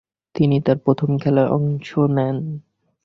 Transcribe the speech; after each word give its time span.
তিনি 0.35 0.57
তার 0.61 0.77
প্রথম 0.77 1.09
খেলায় 1.17 1.49
অংশ 1.49 1.89
নেন। 2.09 2.37